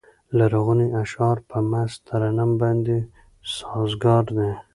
لرغوني 0.37 0.87
اشعار 1.03 1.37
په 1.49 1.57
مست 1.69 1.99
ترنم 2.07 2.51
باندې 2.61 2.97
سازګار 3.57 4.25
دي. 4.37 4.51